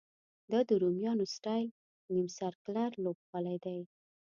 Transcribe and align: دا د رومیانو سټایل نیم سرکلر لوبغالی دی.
دا 0.51 0.59
د 0.69 0.71
رومیانو 0.81 1.25
سټایل 1.35 1.67
نیم 2.13 2.27
سرکلر 2.37 2.89
لوبغالی 3.03 3.57
دی. 3.65 3.79